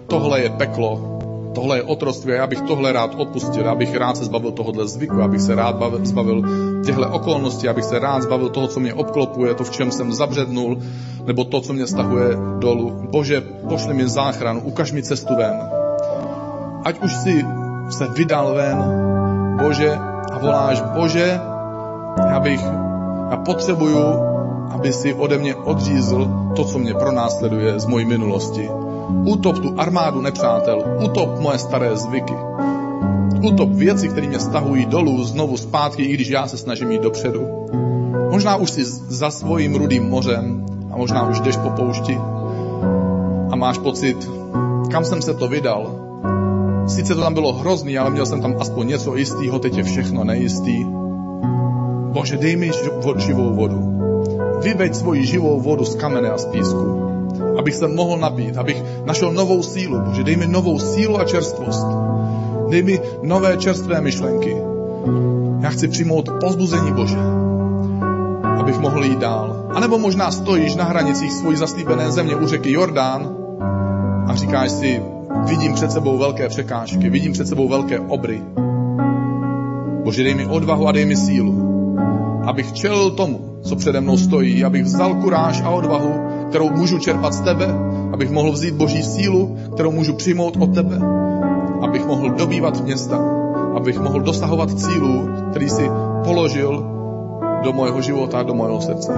[0.07, 1.17] tohle je peklo,
[1.55, 5.19] tohle je otroství, já bych tohle rád odpustil, já bych rád se zbavil tohohle zvyku,
[5.19, 6.43] já bych se rád bavil, zbavil
[6.85, 10.13] těchto okolností, já bych se rád zbavil toho, co mě obklopuje, to, v čem jsem
[10.13, 10.77] zabřednul,
[11.25, 13.07] nebo to, co mě stahuje dolů.
[13.11, 15.53] Bože, pošli mi záchranu, ukaž mi cestu ven.
[16.85, 17.45] Ať už si
[17.89, 18.77] se vydal ven,
[19.57, 19.97] Bože,
[20.31, 21.41] a voláš, Bože,
[22.29, 22.61] já bych,
[23.31, 24.36] já potřebuju,
[24.69, 28.69] aby si ode mě odřízl to, co mě pronásleduje z mojí minulosti.
[29.25, 32.33] Utop tu armádu nepřátel, utop moje staré zvyky.
[33.47, 37.47] Utop věci, které mě stahují dolů, znovu zpátky, i když já se snažím jít dopředu.
[38.31, 42.19] Možná už si za svým rudým mořem a možná už jdeš po poušti
[43.51, 44.29] a máš pocit,
[44.91, 46.07] kam jsem se to vydal.
[46.87, 50.23] Sice to tam bylo hrozný, ale měl jsem tam aspoň něco jistého, teď je všechno
[50.23, 50.85] nejistý.
[52.11, 52.71] Bože, dej mi
[53.17, 53.96] živou vodu.
[54.61, 57.07] Vyveď svoji živou vodu z kamene a z písku
[57.57, 59.99] abych se mohl napít, abych našel novou sílu.
[59.99, 61.87] Bože, dej mi novou sílu a čerstvost.
[62.69, 64.57] Dej mi nové čerstvé myšlenky.
[65.59, 67.17] Já chci přijmout pozbuzení Bože,
[68.59, 69.69] abych mohl jít dál.
[69.73, 73.37] A nebo možná stojíš na hranicích svojí zaslíbené země u řeky Jordán
[74.27, 75.01] a říkáš si,
[75.47, 78.41] vidím před sebou velké překážky, vidím před sebou velké obry.
[80.03, 81.53] Bože, dej mi odvahu a dej mi sílu,
[82.45, 87.33] abych čelil tomu, co přede mnou stojí, abych vzal kuráž a odvahu kterou můžu čerpat
[87.33, 87.67] z tebe,
[88.13, 90.99] abych mohl vzít boží sílu, kterou můžu přijmout od tebe,
[91.81, 93.19] abych mohl dobývat města,
[93.75, 95.91] abych mohl dosahovat cílů, který si
[96.23, 96.85] položil
[97.63, 99.13] do mojeho života, do mojeho srdce.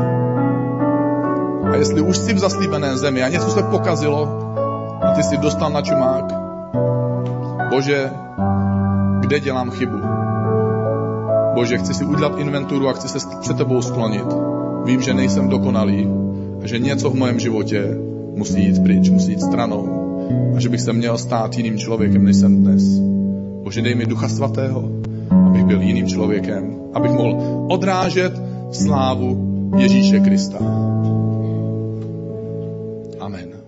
[1.72, 4.30] A jestli už jsi v zaslíbené zemi a něco se pokazilo
[5.02, 6.26] a ty si dostal na čumák,
[7.70, 8.12] Bože,
[9.20, 9.99] kde dělám chybu?
[11.60, 14.26] Bože, chci si udělat inventuru a chci se před tebou sklonit.
[14.86, 16.08] Vím, že nejsem dokonalý,
[16.64, 17.98] a že něco v mém životě
[18.36, 19.90] musí jít pryč, musí jít stranou
[20.56, 22.84] a že bych se měl stát jiným člověkem, než jsem dnes.
[23.64, 24.90] Bože, dej mi Ducha Svatého,
[25.46, 27.38] abych byl jiným člověkem, abych mohl
[27.70, 28.42] odrážet
[28.72, 29.38] slávu
[29.78, 30.58] Ježíše Krista.
[33.20, 33.59] Amen.